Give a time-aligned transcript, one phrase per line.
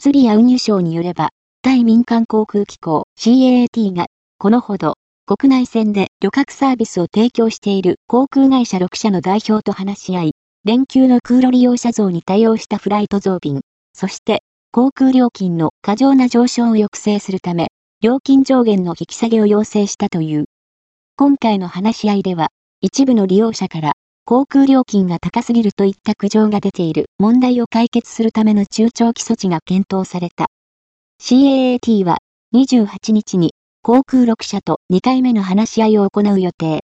[0.00, 4.06] 釣りや運輸省によれば、対民間航空機構 CAAT が、
[4.38, 4.94] このほど、
[5.26, 10.30] 国内線で旅客サービスを提供している航空会社6社の代表と話し合い、
[10.64, 17.66] 連休の空路利用者増に対応したフライト増便、そして航空料金の過剰な上昇を抑制するため、
[18.00, 20.44] 料金上限の引き下げを要請したという。
[21.16, 23.94] 今回の話し合いでは、一部の利用者から
[24.30, 30.48] 航空料金が高すぎるといった苦情が出ている問題を解決するための中長期措置が検討された。
[31.18, 32.18] CAAT は
[32.54, 36.76] 28日に航空6社と2回目の話し合いを行う予定。